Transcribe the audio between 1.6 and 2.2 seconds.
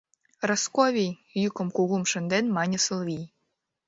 кугум